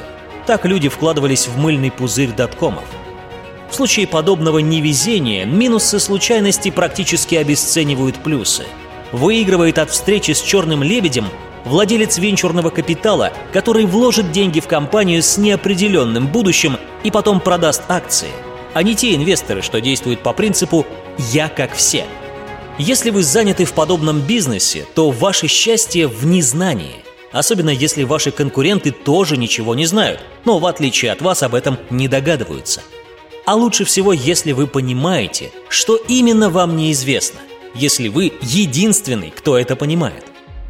Так 0.47 0.66
люди 0.66 0.90
вкладывались 0.90 1.49
в 1.49 1.57
мыльный 1.57 1.90
пузырь 1.90 2.33
доткомов. 2.33 2.85
В 3.71 3.75
случае 3.75 4.07
подобного 4.07 4.59
невезения 4.59 5.47
минусы 5.47 5.99
случайности 5.99 6.71
практически 6.71 7.37
обесценивают 7.37 8.16
плюсы. 8.16 8.64
Выигрывает 9.12 9.78
от 9.78 9.90
встречи 9.90 10.33
с 10.33 10.43
черным 10.43 10.83
лебедем 10.83 11.28
владелец 11.64 12.19
венчурного 12.19 12.69
капитала, 12.69 13.33
который 13.55 13.87
вложит 13.87 14.31
деньги 14.31 14.61
в 14.61 14.66
компанию 14.66 15.23
с 15.23 15.38
неопределенным 15.38 16.26
будущим 16.26 16.76
и 17.02 17.11
потом 17.11 17.40
продаст 17.40 17.85
акции, 17.88 18.28
а 18.75 18.83
не 18.83 18.95
те 18.95 19.14
инвесторы, 19.14 19.62
что 19.62 19.81
действуют 19.81 20.21
по 20.21 20.35
принципу 20.35 20.85
«я 21.16 21.49
как 21.49 21.75
все». 21.75 22.05
Если 22.78 23.11
вы 23.11 23.23
заняты 23.23 23.64
в 23.64 23.73
подобном 23.73 24.21
бизнесе, 24.21 24.87
то 24.95 25.11
ваше 25.11 25.47
счастье 25.49 26.06
в 26.06 26.26
незнании– 26.26 26.97
особенно 27.37 27.71
если 27.71 28.02
ваши 28.04 28.30
конкуренты 28.30 28.90
тоже 28.90 29.37
ничего 29.37 29.75
не 29.75 29.87
знают, 29.87 30.21
но 30.45 30.59
в 30.59 30.66
отличие 30.66 31.12
от 31.12 31.21
вас 31.21 31.42
об 31.42 31.54
этом 31.54 31.78
не 31.90 32.09
догадываются. 32.09 32.83
А 33.45 33.54
лучше 33.54 33.85
всего, 33.85 34.12
если 34.12 34.52
вы 34.52 34.66
понимаете, 34.66 35.50
что 35.68 35.97
именно 35.97 36.50
вам 36.50 36.76
неизвестно, 36.76 37.40
если 37.75 38.09
вы 38.09 38.33
единственный, 38.40 39.30
кто 39.30 39.59
это 39.59 39.76
понимает. 39.76 40.25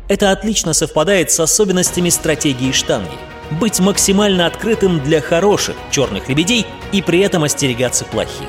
Это 0.08 0.30
отлично 0.30 0.72
совпадает 0.72 1.30
с 1.30 1.40
особенностями 1.40 2.10
стратегии 2.10 2.72
штанги. 2.72 3.16
Быть 3.52 3.80
максимально 3.80 4.46
открытым 4.46 5.00
для 5.00 5.20
хороших 5.20 5.76
черных 5.90 6.28
лебедей 6.28 6.66
и 6.92 7.00
при 7.00 7.20
этом 7.20 7.44
остерегаться 7.44 8.04
плохих. 8.04 8.48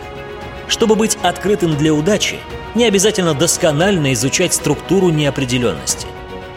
Чтобы 0.67 0.95
быть 0.95 1.17
открытым 1.21 1.77
для 1.77 1.93
удачи, 1.93 2.37
не 2.75 2.85
обязательно 2.85 3.33
досконально 3.33 4.13
изучать 4.13 4.53
структуру 4.53 5.09
неопределенности. 5.09 6.07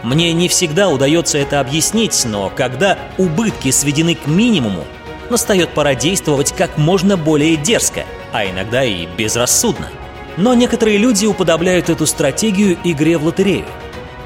Мне 0.03 0.33
не 0.33 0.49
всегда 0.49 0.89
удается 0.89 1.39
это 1.39 1.61
объяснить, 1.61 2.25
но 2.25 2.51
когда 2.55 2.99
убытки 3.19 3.71
сведены 3.71 4.15
к 4.15 4.27
минимуму, 4.27 4.85
настает 5.29 5.71
пора 5.71 5.95
действовать 5.95 6.53
как 6.53 6.79
можно 6.79 7.17
более 7.17 7.57
дерзко, 7.57 8.05
а 8.33 8.45
иногда 8.47 8.85
и 8.85 9.07
безрассудно. 9.07 9.89
Но 10.37 10.55
некоторые 10.55 10.99
люди 10.99 11.27
уподобляют 11.27 11.91
эту 11.91 12.07
стратегию 12.07 12.79
игре 12.85 13.19
в 13.19 13.25
лотерею. 13.25 13.67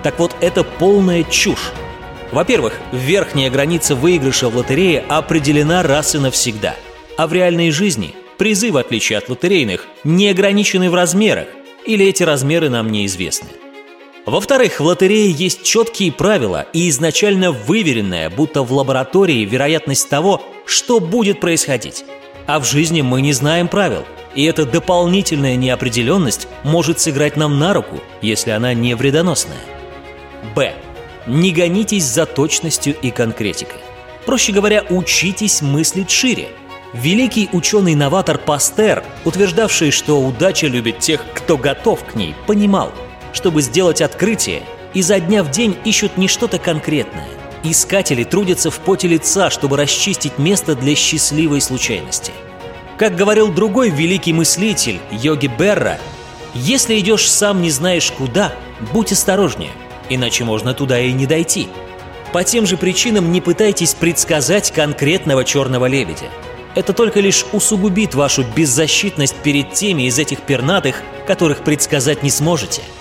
Так 0.02 0.18
вот, 0.18 0.36
это 0.40 0.64
полная 0.64 1.24
чушь. 1.24 1.72
Во-первых, 2.30 2.74
верхняя 2.92 3.50
граница 3.50 3.94
выигрыша 3.94 4.48
в 4.48 4.56
лотерее 4.56 5.04
определена 5.08 5.82
раз 5.82 6.14
и 6.14 6.18
навсегда. 6.18 6.76
А 7.16 7.26
в 7.26 7.32
реальной 7.32 7.70
жизни 7.70 8.14
призы, 8.38 8.70
в 8.72 8.76
отличие 8.76 9.18
от 9.18 9.28
лотерейных, 9.28 9.86
не 10.02 10.28
ограничены 10.28 10.90
в 10.90 10.94
размерах, 10.94 11.46
или 11.86 12.06
эти 12.06 12.22
размеры 12.22 12.70
нам 12.70 12.90
неизвестны. 12.90 13.48
Во-вторых, 14.26 14.80
в 14.80 14.84
лотерее 14.84 15.30
есть 15.30 15.62
четкие 15.62 16.10
правила 16.10 16.66
и 16.72 16.88
изначально 16.88 17.52
выверенная, 17.52 18.30
будто 18.30 18.62
в 18.62 18.72
лаборатории, 18.72 19.44
вероятность 19.44 20.08
того, 20.08 20.42
что 20.64 20.98
будет 20.98 21.40
происходить. 21.40 22.04
А 22.46 22.58
в 22.58 22.64
жизни 22.64 23.02
мы 23.02 23.20
не 23.20 23.32
знаем 23.34 23.68
правил, 23.68 24.04
и 24.34 24.44
эта 24.44 24.64
дополнительная 24.64 25.56
неопределенность 25.56 26.48
может 26.62 27.00
сыграть 27.00 27.36
нам 27.36 27.58
на 27.58 27.74
руку, 27.74 28.00
если 28.22 28.50
она 28.50 28.72
не 28.72 28.94
вредоносная. 28.94 29.60
Б. 30.54 30.74
Не 31.26 31.52
гонитесь 31.52 32.04
за 32.04 32.26
точностью 32.26 32.94
и 33.00 33.10
конкретикой. 33.10 33.80
Проще 34.26 34.52
говоря, 34.52 34.84
учитесь 34.90 35.62
мыслить 35.62 36.10
шире. 36.10 36.48
Великий 36.94 37.50
ученый-новатор 37.52 38.38
Пастер, 38.38 39.04
утверждавший, 39.24 39.90
что 39.90 40.20
удача 40.20 40.68
любит 40.68 41.00
тех, 41.00 41.24
кто 41.34 41.58
готов 41.58 42.04
к 42.04 42.14
ней, 42.14 42.34
понимал– 42.46 42.92
чтобы 43.34 43.60
сделать 43.60 44.00
открытие, 44.00 44.62
изо 44.94 45.20
дня 45.20 45.42
в 45.42 45.50
день 45.50 45.76
ищут 45.84 46.16
не 46.16 46.28
что-то 46.28 46.58
конкретное. 46.58 47.28
Искатели 47.64 48.24
трудятся 48.24 48.70
в 48.70 48.78
поте 48.78 49.08
лица, 49.08 49.50
чтобы 49.50 49.76
расчистить 49.76 50.38
место 50.38 50.74
для 50.74 50.94
счастливой 50.94 51.60
случайности. 51.60 52.32
Как 52.96 53.16
говорил 53.16 53.52
другой 53.52 53.90
великий 53.90 54.32
мыслитель, 54.32 55.00
Йоги 55.10 55.48
Берра, 55.48 55.98
если 56.54 56.98
идешь 56.98 57.28
сам 57.28 57.60
не 57.60 57.70
знаешь 57.70 58.12
куда, 58.12 58.54
будь 58.92 59.12
осторожнее, 59.12 59.72
иначе 60.08 60.44
можно 60.44 60.72
туда 60.72 61.00
и 61.00 61.12
не 61.12 61.26
дойти. 61.26 61.68
По 62.32 62.44
тем 62.44 62.66
же 62.66 62.76
причинам 62.76 63.32
не 63.32 63.40
пытайтесь 63.40 63.94
предсказать 63.94 64.70
конкретного 64.70 65.44
черного 65.44 65.86
лебедя. 65.86 66.30
Это 66.74 66.92
только 66.92 67.20
лишь 67.20 67.44
усугубит 67.52 68.14
вашу 68.14 68.44
беззащитность 68.44 69.36
перед 69.36 69.72
теми 69.72 70.04
из 70.04 70.18
этих 70.18 70.40
пернатых, 70.40 71.02
которых 71.26 71.64
предсказать 71.64 72.22
не 72.22 72.30
сможете– 72.30 72.82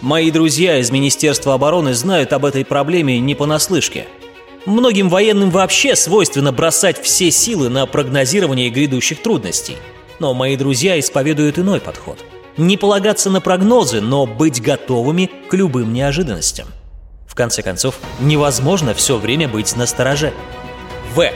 Мои 0.00 0.30
друзья 0.30 0.78
из 0.78 0.90
Министерства 0.90 1.52
обороны 1.52 1.92
знают 1.92 2.32
об 2.32 2.46
этой 2.46 2.64
проблеме 2.64 3.18
не 3.18 3.34
понаслышке. 3.34 4.06
Многим 4.64 5.10
военным 5.10 5.50
вообще 5.50 5.94
свойственно 5.94 6.52
бросать 6.52 6.98
все 7.02 7.30
силы 7.30 7.68
на 7.68 7.84
прогнозирование 7.84 8.70
грядущих 8.70 9.22
трудностей. 9.22 9.76
Но 10.18 10.32
мои 10.32 10.56
друзья 10.56 10.98
исповедуют 10.98 11.58
иной 11.58 11.80
подход. 11.80 12.18
Не 12.56 12.78
полагаться 12.78 13.28
на 13.28 13.42
прогнозы, 13.42 14.00
но 14.00 14.24
быть 14.24 14.62
готовыми 14.62 15.30
к 15.50 15.54
любым 15.54 15.92
неожиданностям. 15.92 16.68
В 17.26 17.34
конце 17.34 17.62
концов, 17.62 17.98
невозможно 18.20 18.94
все 18.94 19.18
время 19.18 19.48
быть 19.48 19.76
на 19.76 19.84
стороже. 19.84 20.32
В. 21.14 21.30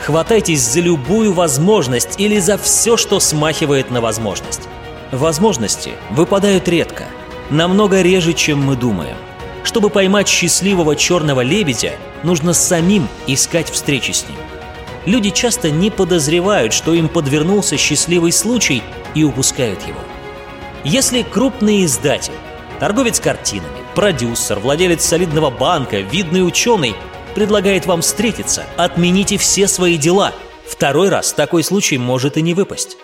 Хватайтесь 0.00 0.62
за 0.62 0.80
любую 0.80 1.32
возможность 1.32 2.18
или 2.18 2.38
за 2.38 2.58
все, 2.58 2.96
что 2.96 3.20
смахивает 3.20 3.90
на 3.90 4.00
возможность. 4.00 4.68
Возможности 5.12 5.92
выпадают 6.10 6.68
редко– 6.68 7.04
намного 7.50 8.02
реже, 8.02 8.32
чем 8.32 8.62
мы 8.62 8.76
думаем. 8.76 9.16
Чтобы 9.64 9.90
поймать 9.90 10.28
счастливого 10.28 10.96
черного 10.96 11.40
лебедя, 11.40 11.92
нужно 12.22 12.52
самим 12.52 13.08
искать 13.26 13.70
встречи 13.70 14.12
с 14.12 14.26
ним. 14.28 14.38
Люди 15.06 15.30
часто 15.30 15.70
не 15.70 15.90
подозревают, 15.90 16.72
что 16.72 16.94
им 16.94 17.08
подвернулся 17.08 17.76
счастливый 17.76 18.32
случай 18.32 18.82
и 19.14 19.24
упускают 19.24 19.86
его. 19.86 19.98
Если 20.84 21.22
крупный 21.22 21.84
издатель, 21.84 22.32
торговец 22.80 23.20
картинами, 23.20 23.78
продюсер, 23.94 24.58
владелец 24.58 25.04
солидного 25.04 25.50
банка, 25.50 25.98
видный 25.98 26.46
ученый 26.46 26.94
предлагает 27.36 27.84
вам 27.84 28.00
встретиться, 28.00 28.64
отмените 28.78 29.36
все 29.36 29.68
свои 29.68 29.98
дела. 29.98 30.32
Второй 30.66 31.10
раз 31.10 31.34
такой 31.34 31.62
случай 31.62 31.98
может 31.98 32.38
и 32.38 32.42
не 32.42 32.54
выпасть. 32.54 32.96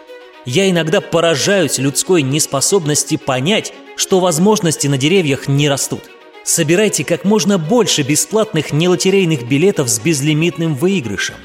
Я 0.46 0.70
иногда 0.70 1.02
поражаюсь 1.02 1.76
людской 1.76 2.22
неспособности 2.22 3.18
понять, 3.18 3.74
что 3.94 4.20
возможности 4.20 4.86
на 4.86 4.96
деревьях 4.96 5.48
не 5.48 5.68
растут. 5.68 6.04
Собирайте 6.44 7.04
как 7.04 7.26
можно 7.26 7.58
больше 7.58 8.00
бесплатных 8.00 8.72
нелотерейных 8.72 9.46
билетов 9.46 9.90
с 9.90 10.00
безлимитным 10.00 10.76
выигрышем. 10.76 11.36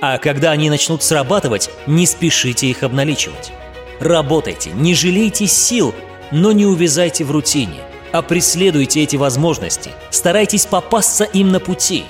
А 0.00 0.18
когда 0.18 0.52
они 0.52 0.70
начнут 0.70 1.02
срабатывать, 1.02 1.68
не 1.88 2.06
спешите 2.06 2.68
их 2.68 2.84
обналичивать. 2.84 3.50
Работайте, 3.98 4.70
не 4.70 4.94
жалейте 4.94 5.48
сил, 5.48 5.92
но 6.30 6.52
не 6.52 6.64
увязайте 6.64 7.24
в 7.24 7.32
рутине, 7.32 7.80
а 8.12 8.22
преследуйте 8.22 9.02
эти 9.02 9.16
возможности, 9.16 9.90
старайтесь 10.10 10.66
попасться 10.66 11.24
им 11.24 11.50
на 11.50 11.58
пути. 11.58 12.04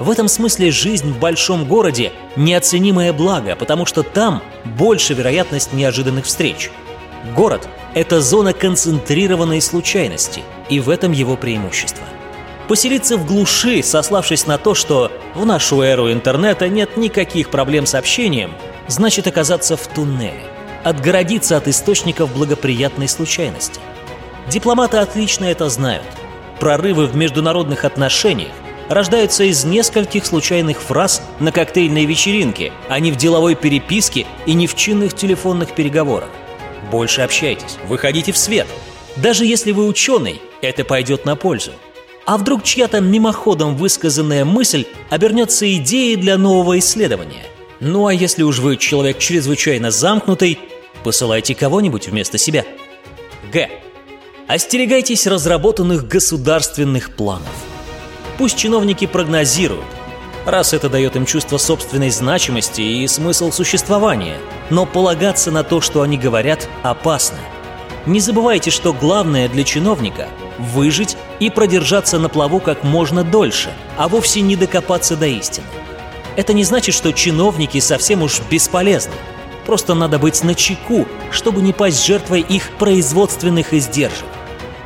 В 0.00 0.10
этом 0.10 0.26
смысле 0.26 0.72
жизнь 0.72 1.12
в 1.12 1.20
большом 1.20 1.64
городе– 1.64 2.12
неоценимое 2.36 3.12
благо, 3.12 3.54
потому 3.54 3.86
что 3.86 4.02
там 4.02 4.42
больше 4.64 5.14
вероятность 5.14 5.72
неожиданных 5.72 6.24
встреч– 6.24 6.72
Город– 7.36 7.68
это 7.94 8.20
зона 8.20 8.52
концентрированной 8.54 9.60
случайности, 9.60 10.42
и 10.70 10.80
в 10.80 10.88
этом 10.88 11.12
его 11.12 11.36
преимущество. 11.36 12.04
Поселиться 12.66 13.16
в 13.16 13.26
глуши, 13.26 13.82
сославшись 13.82 14.46
на 14.46 14.56
то, 14.56 14.74
что 14.74 15.12
В 15.34 15.44
нашу 15.44 15.82
эру 15.82 16.10
интернета 16.10 16.68
нет 16.68 16.96
никаких 16.96 17.50
проблем 17.50 17.86
с 17.86 17.94
общением, 17.94 18.52
значит 18.88 19.26
оказаться 19.26 19.76
в 19.76 19.86
туннеле, 19.86 20.42
отгородиться 20.82 21.56
от 21.56 21.68
источников 21.68 22.32
благоприятной 22.32 23.06
случайности. 23.06 23.80
Дипломаты 24.48 24.96
отлично 24.96 25.44
это 25.44 25.68
знают. 25.68 26.06
Прорывы 26.58 27.06
в 27.06 27.14
международных 27.14 27.84
отношениях 27.84 28.52
рождаются 28.90 29.44
из 29.44 29.64
нескольких 29.64 30.26
случайных 30.26 30.82
фраз 30.82 31.22
на 31.38 31.52
коктейльной 31.52 32.04
вечеринке, 32.04 32.72
а 32.88 32.98
не 32.98 33.12
в 33.12 33.16
деловой 33.16 33.54
переписке 33.54 34.26
и 34.46 34.52
не 34.52 34.66
в 34.66 34.74
чинных 34.74 35.14
телефонных 35.14 35.74
переговорах. 35.74 36.28
Больше 36.90 37.22
общайтесь, 37.22 37.78
выходите 37.86 38.32
в 38.32 38.36
свет. 38.36 38.66
Даже 39.16 39.46
если 39.46 39.70
вы 39.70 39.86
ученый, 39.86 40.42
это 40.60 40.84
пойдет 40.84 41.24
на 41.24 41.36
пользу. 41.36 41.70
А 42.26 42.36
вдруг 42.36 42.64
чья-то 42.64 43.00
мимоходом 43.00 43.76
высказанная 43.76 44.44
мысль 44.44 44.86
обернется 45.08 45.72
идеей 45.76 46.16
для 46.16 46.36
нового 46.36 46.78
исследования? 46.80 47.44
Ну 47.78 48.08
а 48.08 48.12
если 48.12 48.42
уж 48.42 48.58
вы 48.58 48.76
человек 48.76 49.18
чрезвычайно 49.18 49.92
замкнутый, 49.92 50.58
посылайте 51.04 51.54
кого-нибудь 51.54 52.08
вместо 52.08 52.38
себя. 52.38 52.64
Г. 53.52 53.70
Остерегайтесь 54.48 55.28
разработанных 55.28 56.08
государственных 56.08 57.14
планов. 57.14 57.69
Пусть 58.40 58.56
чиновники 58.56 59.06
прогнозируют, 59.06 59.84
раз 60.46 60.72
это 60.72 60.88
дает 60.88 61.14
им 61.14 61.26
чувство 61.26 61.58
собственной 61.58 62.08
значимости 62.08 62.80
и 62.80 63.06
смысл 63.06 63.52
существования, 63.52 64.38
но 64.70 64.86
полагаться 64.86 65.50
на 65.50 65.62
то, 65.62 65.82
что 65.82 66.00
они 66.00 66.16
говорят, 66.16 66.66
опасно. 66.82 67.36
Не 68.06 68.18
забывайте, 68.18 68.70
что 68.70 68.94
главное 68.94 69.46
для 69.46 69.62
чиновника– 69.62 70.28
выжить 70.58 71.18
и 71.38 71.50
продержаться 71.50 72.18
на 72.18 72.30
плаву 72.30 72.60
как 72.60 72.82
можно 72.82 73.24
дольше, 73.24 73.74
а 73.98 74.08
вовсе 74.08 74.40
не 74.40 74.56
докопаться 74.56 75.18
до 75.18 75.26
истины. 75.26 75.66
Это 76.36 76.54
не 76.54 76.64
значит, 76.64 76.94
что 76.94 77.12
чиновники 77.12 77.78
совсем 77.78 78.22
уж 78.22 78.40
бесполезны. 78.50 79.12
Просто 79.66 79.92
надо 79.92 80.18
быть 80.18 80.42
начеку, 80.42 81.06
чтобы 81.30 81.60
не 81.60 81.74
пасть 81.74 82.06
жертвой 82.06 82.40
их 82.40 82.70
производственных 82.78 83.74
издержек. 83.74 84.24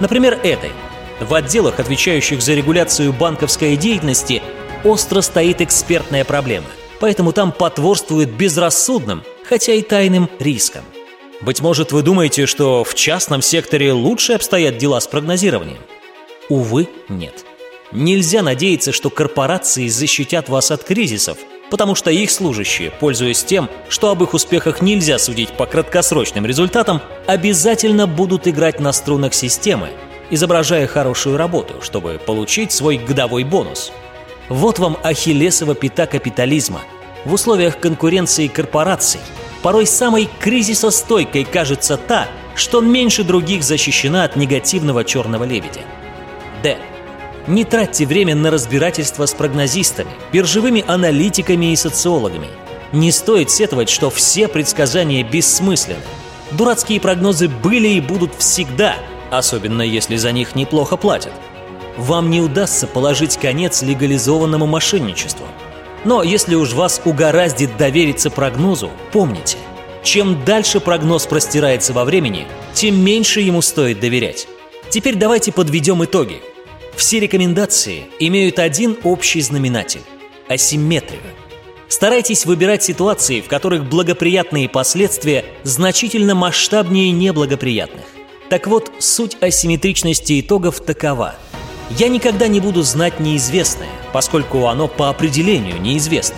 Например, 0.01 0.41
этой. 0.43 0.73
В 1.21 1.33
отделах, 1.35 1.79
отвечающих 1.79 2.43
за 2.43 2.55
регуляцию 2.55 3.13
банковской 3.13 3.77
деятельности, 3.77 4.43
остро 4.83 5.21
стоит 5.21 5.61
экспертная 5.61 6.25
проблема. 6.25 6.67
Поэтому 7.01 7.33
там 7.33 7.53
потворствует 7.53 8.31
безрассудным, 8.31 9.23
хотя 9.45 9.75
и 9.75 9.83
тайным 9.83 10.29
рискам. 10.39 10.83
Быть 11.41 11.61
может, 11.61 11.93
вы 11.93 12.03
думаете, 12.03 12.47
что 12.47 12.85
в 12.85 12.95
частном 12.95 13.43
секторе 13.43 13.93
лучше 13.93 14.33
обстоят 14.33 14.79
дела 14.79 15.01
с 15.01 15.07
прогнозированием? 15.07 15.79
Увы, 16.49 16.89
нет. 17.09 17.45
Нельзя 17.93 18.43
надеяться, 18.43 18.93
что 18.93 19.11
корпорации 19.11 19.89
защитят 19.89 20.49
вас 20.49 20.71
от 20.71 20.85
кризисов, 20.85 21.39
потому 21.71 21.95
что 21.95 22.11
их 22.11 22.31
служащие, 22.31 22.91
пользуясь 22.91 23.45
тем, 23.45 23.69
что 23.89 24.11
об 24.11 24.23
их 24.23 24.35
успехах 24.35 24.81
нельзя 24.81 25.19
судить 25.19 25.51
по 25.51 25.67
краткосрочным 25.67 26.47
результатам, 26.47 27.01
обязательно 27.27 28.07
будут 28.07 28.49
играть 28.49 28.81
на 28.81 28.93
струнах 28.93 29.35
системы, 29.35 29.91
изображая 30.31 30.87
хорошую 30.87 31.37
работу, 31.37 31.81
чтобы 31.83 32.21
получить 32.25 32.73
свой 32.73 32.99
годовой 32.99 33.45
бонус. 33.45 33.93
Вот 34.49 34.79
вам 34.79 34.99
ахиллесова 35.03 35.75
пята 35.75 36.07
капитализма. 36.07 36.81
В 37.25 37.33
условиях 37.33 37.79
конкуренции 37.79 38.49
корпораций 38.49 39.21
порой 39.63 39.87
самой 39.87 40.29
кризисостойкой 40.41 41.45
кажется 41.45 41.97
та, 41.97 42.29
что 42.55 42.81
меньше 42.81 43.25
других 43.25 43.65
защищена 43.65 44.25
от 44.25 44.37
негативного 44.37 45.05
черного 45.05 45.45
лебедя. 45.45 45.81
Д. 46.63 46.77
Не 47.47 47.65
тратьте 47.65 48.07
время 48.07 48.35
на 48.35 48.51
разбирательство 48.51 49.27
с 49.27 49.35
прогнозистами, 49.35 50.11
биржевыми 50.33 50.85
аналитиками 50.87 51.73
и 51.73 51.77
социологами. 51.77 52.49
Не 52.93 53.11
стоит 53.11 53.51
сетовать, 53.51 53.91
что 53.91 54.09
все 54.09 54.49
предсказания 54.49 55.23
бессмысленны. 55.25 56.01
Дурацкие 56.53 57.01
прогнозы 57.01 57.49
были 57.49 57.89
и 57.89 58.01
будут 58.01 58.35
всегда, 58.39 58.97
особенно 59.31 59.83
если 59.83 60.17
за 60.17 60.33
них 60.33 60.55
неплохо 60.55 60.97
платят. 60.97 61.33
Вам 61.97 62.31
не 62.31 62.41
удастся 62.41 62.87
положить 62.87 63.37
конец 63.37 63.83
легализованному 63.83 64.67
мошенничеству. 64.67 65.47
Но 66.05 66.23
если 66.23 66.55
уж 66.55 66.73
вас 66.73 67.01
угораздит 67.05 67.77
довериться 67.77 68.31
прогнозу, 68.31 68.91
помните, 69.13 69.57
чем 70.03 70.45
дальше 70.45 70.81
прогноз 70.81 71.27
простирается 71.27 71.93
во 71.93 72.05
времени, 72.05 72.47
тем 72.75 73.03
меньше 73.03 73.41
ему 73.41 73.63
стоит 73.63 74.01
доверять. 74.01 74.47
Теперь 74.91 75.15
давайте 75.15 75.51
подведем 75.51 76.05
итоги. 76.05 76.43
Все 76.95 77.21
рекомендации 77.21 78.05
имеют 78.19 78.59
один 78.59 78.99
общий 79.03 79.41
знаменатель– 79.41 80.03
асимметрию. 80.49 81.23
Старайтесь 81.89 82.45
выбирать 82.45 82.83
ситуации, 82.83 83.41
в 83.41 83.49
которых 83.49 83.89
благоприятные 83.89 84.69
последствия 84.69 85.45
значительно 85.63 86.35
масштабнее 86.35 87.11
неблагоприятных. 87.11 88.05
Так 88.55 88.69
вот, 88.69 88.93
суть 89.01 89.37
асимметричности 89.41 90.41
итогов 90.41 90.79
такова. 90.79 91.35
Я 91.99 92.09
никогда 92.09 92.47
не 92.47 92.61
буду 92.61 92.83
знать 92.83 93.19
неизвестное, 93.19 93.89
поскольку 94.13 94.69
оно 94.69 94.87
по 94.87 95.09
определению 95.09 95.81
неизвестно. 95.81 96.37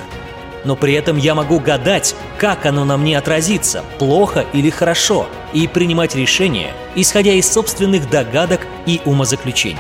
Но 0.64 0.76
при 0.76 0.94
этом 0.94 1.18
я 1.18 1.34
могу 1.34 1.60
гадать, 1.60 2.16
как 2.38 2.64
оно 2.64 2.86
на 2.86 2.96
мне 2.96 3.18
отразится, 3.18 3.84
плохо 3.98 4.46
или 4.54 4.70
хорошо, 4.70 5.26
и 5.52 5.68
принимать 5.68 6.14
решения, 6.14 6.72
исходя 6.94 7.34
из 7.34 7.52
собственных 7.52 8.08
догадок 8.08 8.62
и 8.86 9.02
умозаключений. 9.04 9.76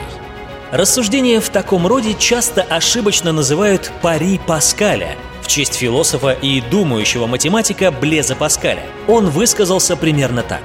Рассуждения 0.72 1.40
в 1.40 1.48
таком 1.48 1.86
роде 1.86 2.14
часто 2.18 2.60
ошибочно 2.60 3.32
называют 3.32 3.90
«пари 4.02 4.38
Паскаля», 4.46 5.16
в 5.40 5.48
честь 5.48 5.76
философа 5.76 6.32
и 6.32 6.60
думающего 6.60 7.26
математика 7.26 7.90
Блеза 7.90 8.36
Паскаля. 8.36 8.82
Он 9.08 9.30
высказался 9.30 9.96
примерно 9.96 10.42
так. 10.42 10.60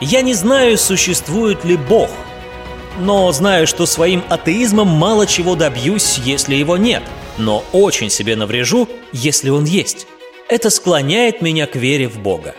«Я 0.00 0.22
не 0.22 0.34
знаю, 0.34 0.78
существует 0.78 1.64
ли 1.64 1.76
Бог, 1.76 2.10
но 2.98 3.30
знаю, 3.32 3.66
что 3.66 3.86
своим 3.86 4.22
атеизмом 4.28 4.88
мало 4.88 5.26
чего 5.26 5.54
добьюсь, 5.54 6.18
если 6.18 6.54
его 6.54 6.76
нет, 6.76 7.02
но 7.38 7.64
очень 7.72 8.10
себе 8.10 8.36
наврежу, 8.36 8.88
если 9.12 9.50
он 9.50 9.64
есть. 9.64 10.06
Это 10.48 10.70
склоняет 10.70 11.42
меня 11.42 11.66
к 11.66 11.76
вере 11.76 12.08
в 12.08 12.18
Бога». 12.18 12.54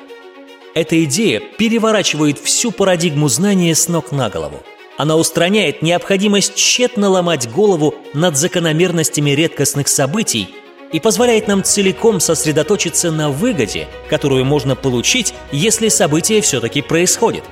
Эта 0.75 1.03
идея 1.05 1.39
переворачивает 1.39 2.37
всю 2.37 2.71
парадигму 2.71 3.29
знания 3.29 3.73
с 3.73 3.87
ног 3.87 4.11
на 4.11 4.29
голову– 4.29 4.61
она 4.97 5.15
устраняет 5.15 5.83
необходимость 5.83 6.55
тщетно 6.55 7.09
ломать 7.09 7.49
голову 7.49 7.93
над 8.13 8.35
закономерностями 8.35 9.29
редкостных 9.29 9.87
событий 9.87 10.49
и 10.91 10.99
позволяет 10.99 11.47
нам 11.47 11.63
целиком 11.63 12.19
сосредоточиться 12.19 13.11
на 13.11 13.29
выгоде, 13.29 13.87
которую 14.09 14.45
можно 14.45 14.75
получить, 14.75 15.33
если 15.51 15.89
событие 15.89 16.41
все-таки 16.41 16.81
происходит. 16.81 17.43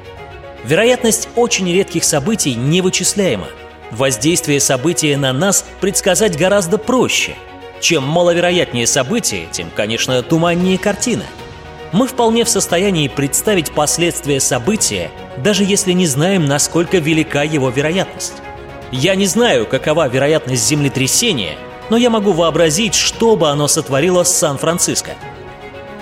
Вероятность 0.63 1.29
очень 1.35 1.71
редких 1.71 2.03
событий 2.03 2.55
невычисляема. 2.55 3.47
Воздействие 3.91 4.59
события 4.59 5.15
на 5.17 5.31
нас 5.33 5.65
предсказать 5.81 6.37
гораздо 6.37 6.77
проще. 6.77 7.35
Чем 7.81 8.03
маловероятнее 8.03 8.87
событие, 8.87 9.47
тем, 9.51 9.69
конечно, 9.75 10.21
туманнее 10.23 10.77
картина– 10.77 11.25
мы 11.95 12.07
вполне 12.07 12.43
в 12.43 12.49
состоянии 12.49 13.07
представить 13.07 13.71
последствия 13.71 14.41
события, 14.41 15.11
даже 15.37 15.63
если 15.63 15.93
не 15.93 16.07
знаем, 16.07 16.45
насколько 16.45 16.97
велика 16.97 17.43
его 17.43 17.69
вероятность. 17.69 18.33
Я 18.91 19.15
не 19.15 19.25
знаю, 19.27 19.65
какова 19.65 20.09
вероятность 20.09 20.67
землетрясения, 20.67 21.55
но 21.89 21.97
я 21.97 22.09
могу 22.09 22.31
вообразить, 22.33 22.95
что 22.95 23.35
бы 23.35 23.49
оно 23.49 23.67
сотворило 23.67 24.23
с 24.23 24.35
Сан-Франциско. 24.35 25.11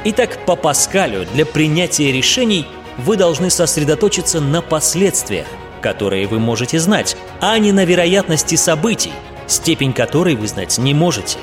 Итак, 0.06 0.40
по 0.46 0.56
Паскалю 0.56 1.26
для 1.34 1.46
принятия 1.46 2.12
решений 2.12 2.66
вы 2.98 3.16
должны 3.16 3.50
сосредоточиться 3.50 4.40
на 4.42 4.62
последствиях, 4.62 5.48
которые 5.82 6.28
вы 6.28 6.40
можете 6.40 6.80
знать, 6.80 7.18
а 7.40 7.58
не 7.58 7.72
на 7.72 7.86
вероятности 7.86 8.56
событий, 8.56 9.14
степень 9.48 9.94
которой 9.94 10.36
вы 10.36 10.48
знать 10.48 10.78
не 10.78 10.94
можете. 10.94 11.38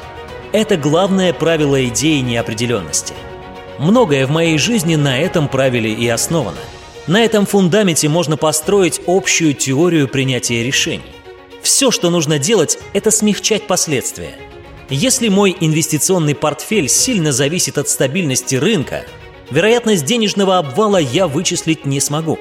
Это 0.53 0.76
главное 0.76 1.33
правило 1.33 1.85
идеи 1.87 2.20
неопределенности– 2.20 3.14
Многое 3.81 4.26
в 4.26 4.31
моей 4.31 4.59
жизни 4.59 4.96
на 4.96 5.18
этом 5.18 5.48
правиле 5.48 5.90
и 5.90 6.07
основано. 6.07 6.59
На 7.07 7.24
этом 7.24 7.46
фундаменте 7.46 8.11
можно 8.11 8.37
построить 8.37 9.00
общую 9.07 9.55
теорию 9.55 10.07
принятия 10.07 10.62
решений. 10.62 11.14
Все, 11.62 11.90
что 11.90 12.11
нужно 12.11 12.38
делать, 12.38 12.79
это 12.92 13.11
смягчать 13.11 13.66
последствия. 13.66 14.35
Если 14.88 15.29
мой 15.29 15.57
инвестиционный 15.61 16.35
портфель 16.35 16.88
сильно 16.88 17.33
зависит 17.33 17.79
от 17.79 17.88
стабильности 17.88 18.57
рынка, 18.57 19.05
вероятность 19.51 20.05
денежного 20.05 20.59
обвала 20.59 20.99
я 20.99 21.29
вычислить 21.29 21.87
не 21.87 22.01
смогу. 22.01 22.38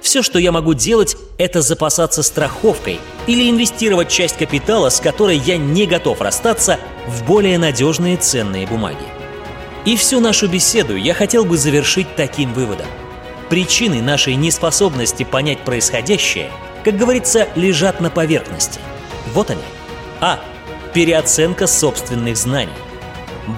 Все, 0.00 0.22
что 0.22 0.38
я 0.38 0.52
могу 0.52 0.74
делать, 0.74 1.16
это 1.38 1.60
запасаться 1.60 2.22
страховкой 2.22 3.00
или 3.26 3.50
инвестировать 3.50 4.08
часть 4.08 4.36
капитала, 4.36 4.90
с 4.90 5.00
которой 5.00 5.36
я 5.36 5.56
не 5.56 5.86
готов 5.86 6.20
расстаться, 6.20 6.78
в 7.06 7.24
более 7.24 7.58
надежные 7.58 8.16
ценные 8.16 8.66
бумаги. 8.66 8.96
И 9.84 9.96
всю 9.96 10.20
нашу 10.20 10.48
беседу 10.48 10.94
я 10.94 11.14
хотел 11.14 11.44
бы 11.44 11.58
завершить 11.58 12.14
таким 12.14 12.52
выводом. 12.52 12.86
Причины 13.48 14.02
нашей 14.02 14.34
неспособности 14.34 15.24
понять 15.24 15.64
происходящее, 15.64 16.50
как 16.84 16.96
говорится, 16.96 17.48
лежат 17.54 18.00
на 18.00 18.10
поверхности. 18.10 18.80
Вот 19.32 19.50
они. 19.50 19.62
А. 20.20 20.40
Переоценка 20.94 21.66
собственных 21.66 22.36
знаний. 22.36 22.72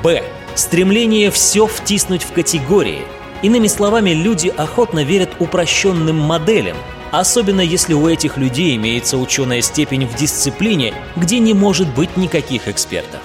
Б. 0.02 0.22
Стремление 0.54 1.30
все 1.30 1.66
втиснуть 1.66 2.22
в 2.22 2.32
категории. 2.32 3.02
Иными 3.42 3.68
словами, 3.68 4.10
люди 4.10 4.52
охотно 4.54 5.04
верят 5.04 5.30
упрощенным 5.38 6.18
моделям, 6.18 6.76
особенно 7.10 7.60
если 7.60 7.94
у 7.94 8.08
этих 8.08 8.36
людей 8.36 8.76
имеется 8.76 9.16
ученая 9.16 9.62
степень 9.62 10.06
в 10.06 10.14
дисциплине, 10.14 10.92
где 11.16 11.38
не 11.38 11.54
может 11.54 11.88
быть 11.94 12.16
никаких 12.16 12.68
экспертов. 12.68 13.20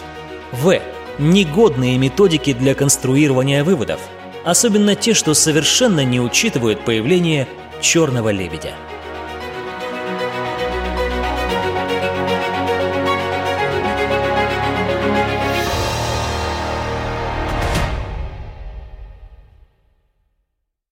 В. 0.51 0.79
Негодные 1.17 1.97
методики 1.97 2.53
для 2.53 2.75
конструирования 2.75 3.63
выводов, 3.63 3.99
особенно 4.43 4.95
те, 4.95 5.13
что 5.13 5.33
совершенно 5.33 6.03
не 6.03 6.19
учитывают 6.19 6.83
появление 6.83 7.47
черного 7.81 8.29
лебедя. 8.29 8.73